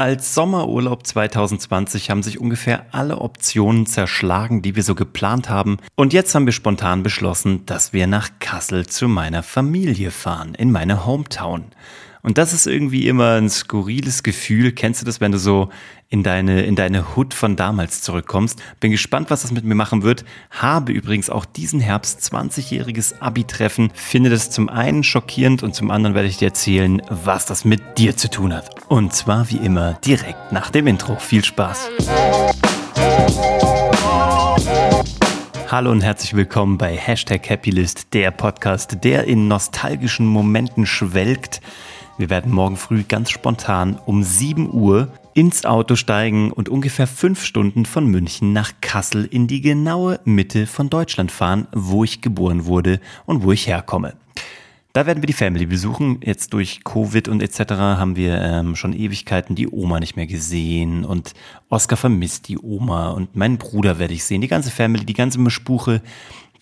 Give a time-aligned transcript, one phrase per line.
[0.00, 5.78] Als Sommerurlaub 2020 haben sich ungefähr alle Optionen zerschlagen, die wir so geplant haben.
[5.96, 10.70] Und jetzt haben wir spontan beschlossen, dass wir nach Kassel zu meiner Familie fahren, in
[10.70, 11.64] meine Hometown.
[12.22, 14.72] Und das ist irgendwie immer ein skurriles Gefühl.
[14.72, 15.68] Kennst du das, wenn du so
[16.08, 18.60] in deine, in deine Hood von damals zurückkommst?
[18.80, 20.24] Bin gespannt, was das mit mir machen wird.
[20.50, 23.90] Habe übrigens auch diesen Herbst 20-jähriges Abi-Treffen.
[23.94, 27.98] Finde das zum einen schockierend und zum anderen werde ich dir erzählen, was das mit
[27.98, 28.70] dir zu tun hat.
[28.88, 31.16] Und zwar wie immer direkt nach dem Intro.
[31.16, 31.88] Viel Spaß.
[35.70, 41.60] Hallo und herzlich willkommen bei Hashtag Happylist, der Podcast, der in nostalgischen Momenten schwelgt
[42.18, 47.44] wir werden morgen früh ganz spontan um 7 Uhr ins Auto steigen und ungefähr fünf
[47.44, 52.66] Stunden von München nach Kassel in die genaue Mitte von Deutschland fahren, wo ich geboren
[52.66, 54.14] wurde und wo ich herkomme.
[54.94, 56.18] Da werden wir die Family besuchen.
[56.24, 57.74] Jetzt durch Covid und etc.
[57.74, 61.34] haben wir ähm, schon Ewigkeiten die Oma nicht mehr gesehen und
[61.68, 64.40] Oscar vermisst die Oma und meinen Bruder werde ich sehen.
[64.40, 66.02] Die ganze Family, die ganze Mischbuche,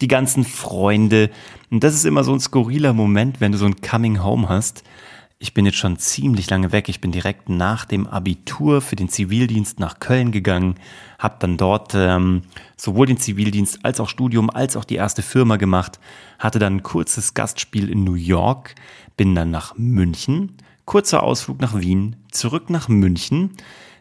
[0.03, 1.31] die ganzen Freunde.
[1.71, 4.85] Und das ist immer so ein skurriler Moment, wenn du so ein Coming Home hast
[5.39, 6.89] ich bin jetzt schon ziemlich lange weg.
[6.89, 10.77] Ich bin direkt nach dem Abitur für den Zivildienst nach Köln gegangen,
[11.19, 12.43] habe dann dort ähm,
[12.77, 16.01] sowohl den Zivildienst als auch Studium als auch die erste Firma gemacht,
[16.39, 18.75] hatte dann ein kurzes Gastspiel in New York,
[19.17, 20.57] bin dann nach München,
[20.87, 23.51] kurzer Ausflug nach Wien, zurück nach München,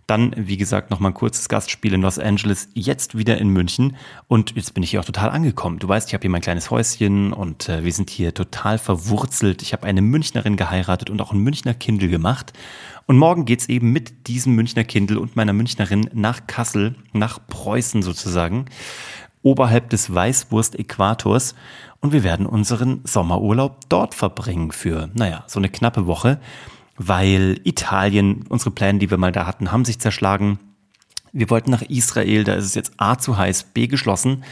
[0.07, 3.95] dann, wie gesagt, nochmal ein kurzes Gastspiel in Los Angeles, jetzt wieder in München.
[4.27, 5.79] Und jetzt bin ich hier auch total angekommen.
[5.79, 9.61] Du weißt, ich habe hier mein kleines Häuschen und äh, wir sind hier total verwurzelt.
[9.63, 12.53] Ich habe eine Münchnerin geheiratet und auch ein Münchner Kindle gemacht.
[13.07, 18.01] Und morgen geht's eben mit diesem Münchner Kindle und meiner Münchnerin nach Kassel, nach Preußen
[18.01, 18.65] sozusagen,
[19.41, 21.55] oberhalb des Weißwurst-Äquators.
[21.99, 26.39] Und wir werden unseren Sommerurlaub dort verbringen für, naja, so eine knappe Woche
[26.97, 30.59] weil Italien, unsere Pläne, die wir mal da hatten, haben sich zerschlagen.
[31.33, 34.43] Wir wollten nach Israel, da ist es jetzt A zu heiß, B geschlossen.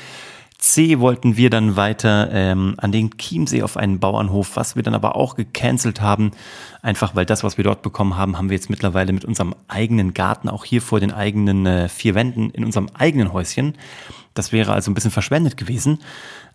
[0.64, 4.96] C wollten wir dann weiter ähm, an den Chiemsee auf einen Bauernhof, was wir dann
[4.96, 6.32] aber auch gecancelt haben.
[6.82, 10.14] Einfach weil das, was wir dort bekommen haben, haben wir jetzt mittlerweile mit unserem eigenen
[10.14, 13.76] Garten, auch hier vor den eigenen äh, vier Wänden, in unserem eigenen Häuschen.
[14.34, 16.00] Das wäre also ein bisschen verschwendet gewesen.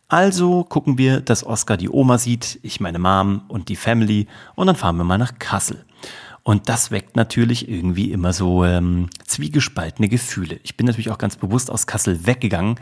[0.08, 4.66] Also gucken wir, dass Oscar die Oma sieht, ich meine Mom und die Family und
[4.66, 5.84] dann fahren wir mal nach Kassel.
[6.42, 10.58] Und das weckt natürlich irgendwie immer so ähm, zwiegespaltene Gefühle.
[10.64, 12.74] Ich bin natürlich auch ganz bewusst aus Kassel weggegangen.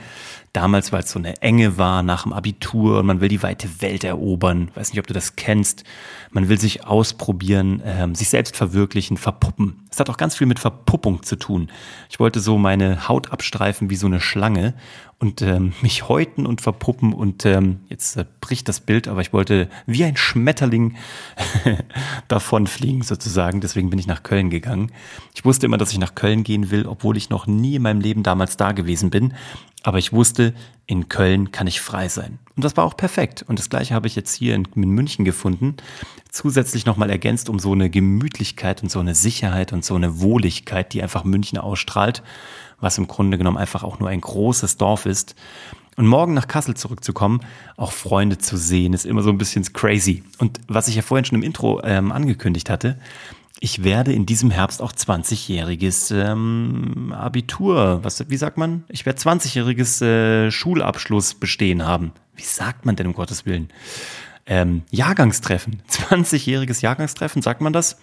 [0.55, 3.83] Damals, weil es so eine Enge war nach dem Abitur und man will die weite
[3.83, 4.71] Welt erobern.
[4.75, 5.84] Weiß nicht, ob du das kennst.
[6.31, 9.83] Man will sich ausprobieren, ähm, sich selbst verwirklichen, verpuppen.
[9.91, 11.69] Es hat auch ganz viel mit Verpuppung zu tun.
[12.09, 14.73] Ich wollte so meine Haut abstreifen wie so eine Schlange
[15.19, 19.33] und ähm, mich häuten und verpuppen und ähm, jetzt äh, bricht das Bild, aber ich
[19.33, 20.97] wollte wie ein Schmetterling
[22.28, 23.62] davonfliegen sozusagen.
[23.62, 24.93] Deswegen bin ich nach Köln gegangen.
[25.34, 28.00] Ich wusste immer, dass ich nach Köln gehen will, obwohl ich noch nie in meinem
[28.00, 29.34] Leben damals da gewesen bin.
[29.82, 30.54] Aber ich wusste,
[30.86, 32.38] in Köln kann ich frei sein.
[32.56, 33.44] Und das war auch perfekt.
[33.46, 35.76] Und das gleiche habe ich jetzt hier in, in München gefunden.
[36.30, 40.92] Zusätzlich nochmal ergänzt um so eine Gemütlichkeit und so eine Sicherheit und so eine Wohligkeit,
[40.94, 42.22] die einfach München ausstrahlt
[42.80, 45.34] was im Grunde genommen einfach auch nur ein großes Dorf ist.
[45.96, 47.40] Und morgen nach Kassel zurückzukommen,
[47.76, 50.22] auch Freunde zu sehen, ist immer so ein bisschen crazy.
[50.38, 52.98] Und was ich ja vorhin schon im Intro ähm, angekündigt hatte,
[53.61, 58.84] ich werde in diesem Herbst auch 20-jähriges ähm, Abitur, was, wie sagt man?
[58.89, 62.12] Ich werde 20-jähriges äh, Schulabschluss bestehen haben.
[62.34, 63.69] Wie sagt man denn um Gottes Willen?
[64.47, 67.99] ähm, Jahrgangstreffen, 20-jähriges Jahrgangstreffen, sagt man das?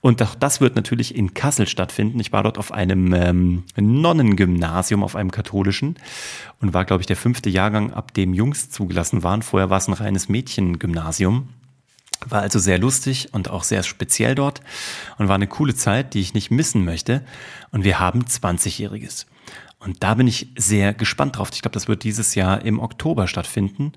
[0.00, 2.18] Und auch das wird natürlich in Kassel stattfinden.
[2.20, 5.96] Ich war dort auf einem ähm, Nonnengymnasium, auf einem katholischen
[6.60, 9.42] und war, glaube ich, der fünfte Jahrgang, ab dem Jungs zugelassen waren.
[9.42, 11.48] Vorher war es ein reines Mädchengymnasium.
[12.28, 14.60] War also sehr lustig und auch sehr speziell dort
[15.18, 17.24] und war eine coole Zeit, die ich nicht missen möchte.
[17.70, 19.26] Und wir haben 20-jähriges.
[19.78, 21.50] Und da bin ich sehr gespannt drauf.
[21.52, 23.92] Ich glaube, das wird dieses Jahr im Oktober stattfinden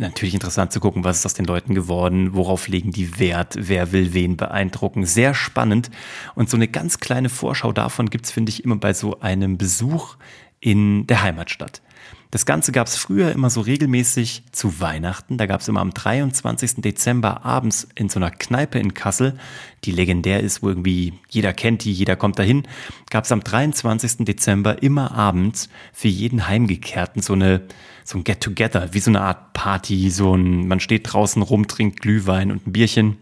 [0.00, 3.92] natürlich interessant zu gucken, was ist aus den Leuten geworden, worauf legen die Wert, wer
[3.92, 5.04] will wen beeindrucken.
[5.04, 5.90] Sehr spannend.
[6.34, 10.16] Und so eine ganz kleine Vorschau davon gibt's finde ich, immer bei so einem Besuch
[10.60, 11.82] in der Heimatstadt.
[12.30, 15.36] Das Ganze gab es früher immer so regelmäßig zu Weihnachten.
[15.36, 16.76] Da gab es immer am 23.
[16.76, 19.36] Dezember abends in so einer Kneipe in Kassel,
[19.84, 22.68] die legendär ist, wo irgendwie jeder kennt die, jeder kommt dahin.
[23.10, 24.24] Gab es am 23.
[24.24, 27.62] Dezember immer abends für jeden Heimgekehrten so eine
[28.04, 32.00] so ein Get-Together, wie so eine Art Party, so ein, man steht draußen rum, trinkt
[32.00, 33.18] Glühwein und ein Bierchen.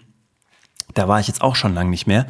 [0.94, 2.26] Da war ich jetzt auch schon lange nicht mehr.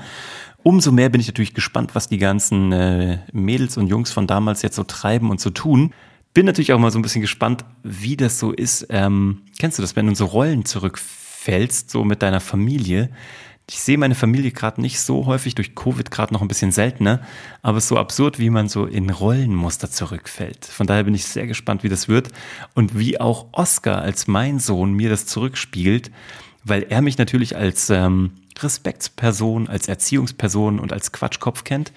[0.62, 4.62] Umso mehr bin ich natürlich gespannt, was die ganzen äh, Mädels und Jungs von damals
[4.62, 5.94] jetzt so treiben und so tun.
[6.34, 8.86] Bin natürlich auch mal so ein bisschen gespannt, wie das so ist.
[8.90, 13.10] Ähm, kennst du das, wenn du in so Rollen zurückfällst, so mit deiner Familie?
[13.70, 17.20] Ich sehe meine Familie gerade nicht so häufig, durch Covid gerade noch ein bisschen seltener,
[17.60, 20.64] aber es ist so absurd, wie man so in Rollenmuster zurückfällt.
[20.64, 22.30] Von daher bin ich sehr gespannt, wie das wird
[22.74, 26.10] und wie auch Oscar als mein Sohn mir das zurückspiegelt,
[26.64, 28.32] weil er mich natürlich als ähm,
[28.62, 31.92] Respektsperson, als Erziehungsperson und als Quatschkopf kennt,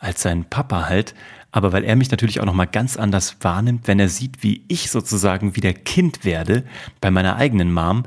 [0.00, 1.14] als sein Papa halt,
[1.54, 4.90] aber weil er mich natürlich auch nochmal ganz anders wahrnimmt, wenn er sieht, wie ich
[4.90, 6.64] sozusagen wieder Kind werde
[7.00, 8.02] bei meiner eigenen Mom.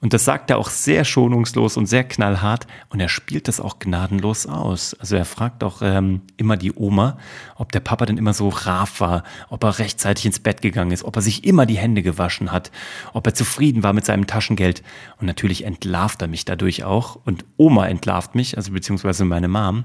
[0.00, 3.78] Und das sagt er auch sehr schonungslos und sehr knallhart und er spielt das auch
[3.78, 4.94] gnadenlos aus.
[4.94, 7.18] Also er fragt auch ähm, immer die Oma,
[7.56, 11.04] ob der Papa denn immer so brav war, ob er rechtzeitig ins Bett gegangen ist,
[11.04, 12.70] ob er sich immer die Hände gewaschen hat,
[13.12, 14.82] ob er zufrieden war mit seinem Taschengeld.
[15.20, 19.84] Und natürlich entlarvt er mich dadurch auch und Oma entlarvt mich, also beziehungsweise meine Mom.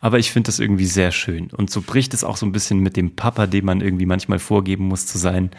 [0.00, 1.50] Aber ich finde das irgendwie sehr schön.
[1.50, 4.38] Und so bricht es auch so ein bisschen mit dem Papa, dem man irgendwie manchmal
[4.38, 5.50] vorgeben muss zu sein,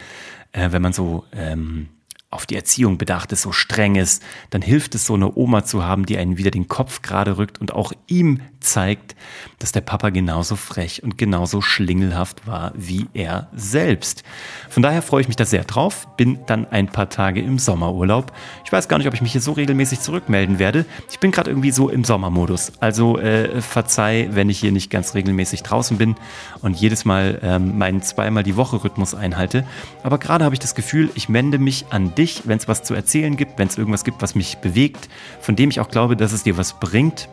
[0.52, 1.24] äh, wenn man so...
[1.32, 1.88] Ähm,
[2.30, 5.84] auf die Erziehung bedacht ist, so streng ist, dann hilft es, so eine Oma zu
[5.84, 9.16] haben, die einen wieder den Kopf gerade rückt und auch ihm zeigt,
[9.58, 14.22] dass der Papa genauso frech und genauso schlingelhaft war wie er selbst.
[14.68, 18.32] Von daher freue ich mich da sehr drauf, bin dann ein paar Tage im Sommerurlaub.
[18.64, 20.84] Ich weiß gar nicht, ob ich mich hier so regelmäßig zurückmelden werde.
[21.10, 22.72] Ich bin gerade irgendwie so im Sommermodus.
[22.80, 26.14] Also äh, verzeih, wenn ich hier nicht ganz regelmäßig draußen bin
[26.62, 29.64] und jedes Mal ähm, meinen zweimal die Woche Rhythmus einhalte.
[30.02, 32.94] Aber gerade habe ich das Gefühl, ich wende mich an dich, wenn es was zu
[32.94, 35.08] erzählen gibt, wenn es irgendwas gibt, was mich bewegt,
[35.40, 37.28] von dem ich auch glaube, dass es dir was bringt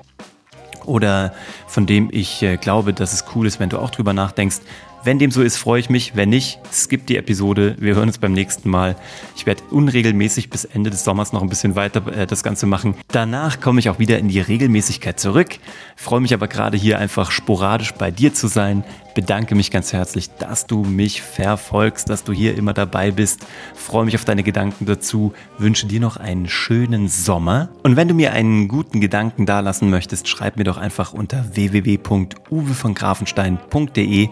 [0.85, 1.33] oder
[1.67, 4.61] von dem ich äh, glaube, dass es cool ist, wenn du auch drüber nachdenkst.
[5.03, 6.15] Wenn dem so ist, freue ich mich.
[6.15, 7.75] Wenn nicht, skip die Episode.
[7.79, 8.95] Wir hören uns beim nächsten Mal.
[9.35, 12.95] Ich werde unregelmäßig bis Ende des Sommers noch ein bisschen weiter äh, das Ganze machen.
[13.09, 15.59] Danach komme ich auch wieder in die Regelmäßigkeit zurück.
[15.95, 18.83] Freue mich aber gerade hier einfach sporadisch bei dir zu sein.
[19.15, 23.47] Bedanke mich ganz herzlich, dass du mich verfolgst, dass du hier immer dabei bist.
[23.73, 25.33] Freue mich auf deine Gedanken dazu.
[25.57, 27.69] Wünsche dir noch einen schönen Sommer.
[27.81, 34.29] Und wenn du mir einen guten Gedanken dalassen möchtest, schreib mir doch einfach unter www.uwevongrafenstein.de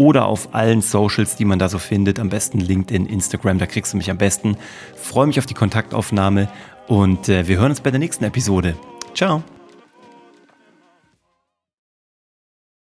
[0.00, 2.18] oder auf allen Socials, die man da so findet.
[2.18, 4.56] Am besten LinkedIn, Instagram, da kriegst du mich am besten.
[4.96, 6.48] Freue mich auf die Kontaktaufnahme
[6.88, 8.76] und äh, wir hören uns bei der nächsten Episode.
[9.14, 9.42] Ciao.